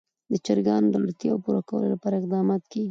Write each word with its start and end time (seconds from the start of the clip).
د 0.31 0.33
چرګانو 0.45 0.87
د 0.91 0.95
اړتیاوو 1.03 1.43
پوره 1.45 1.61
کولو 1.69 1.87
لپاره 1.93 2.15
اقدامات 2.21 2.61
کېږي. 2.71 2.79